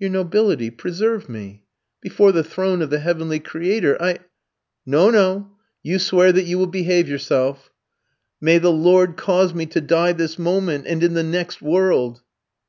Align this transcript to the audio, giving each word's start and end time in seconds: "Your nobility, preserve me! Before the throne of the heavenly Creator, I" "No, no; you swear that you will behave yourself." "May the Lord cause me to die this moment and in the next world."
"Your 0.00 0.10
nobility, 0.10 0.68
preserve 0.68 1.28
me! 1.28 1.62
Before 2.00 2.32
the 2.32 2.42
throne 2.42 2.82
of 2.82 2.90
the 2.90 2.98
heavenly 2.98 3.38
Creator, 3.38 4.02
I" 4.02 4.18
"No, 4.84 5.10
no; 5.10 5.52
you 5.80 6.00
swear 6.00 6.32
that 6.32 6.42
you 6.42 6.58
will 6.58 6.66
behave 6.66 7.08
yourself." 7.08 7.70
"May 8.40 8.58
the 8.58 8.72
Lord 8.72 9.16
cause 9.16 9.54
me 9.54 9.66
to 9.66 9.80
die 9.80 10.10
this 10.12 10.40
moment 10.40 10.88
and 10.88 11.04
in 11.04 11.14
the 11.14 11.22
next 11.22 11.62
world." 11.62 12.22